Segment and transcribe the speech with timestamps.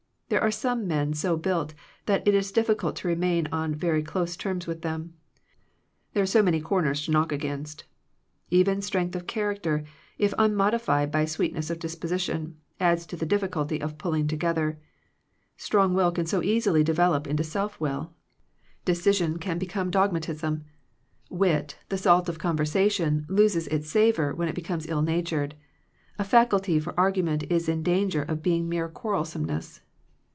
[0.31, 1.73] There are some men so built
[2.05, 5.13] that it is difficult to remain on very close terms with them,
[6.13, 7.83] there are so many cor ners to knock against.
[8.49, 9.83] Even strength of character,
[10.17, 14.79] if unmodified by sweet ness of disposition, adds to the difficulty of pulling together.
[15.57, 18.13] Strong will can so easily develop into self will*,
[18.85, 20.65] decision 143 Digitized by VjOOQIC THE WRECK OF FRIENDSHIP can become dogmatism;
[21.29, 25.55] wit the salt of conversation, loses its savor when it becomes ill natured;
[26.17, 29.81] a faculty for argu ment is in danger of being mere quarrel someness.